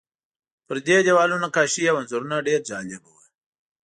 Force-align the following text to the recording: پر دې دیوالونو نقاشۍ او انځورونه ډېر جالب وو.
پر 0.67 0.77
دې 0.87 0.97
دیوالونو 1.05 1.43
نقاشۍ 1.45 1.83
او 1.91 1.99
انځورونه 2.01 2.45
ډېر 2.47 2.59
جالب 2.69 3.01
وو. 3.05 3.17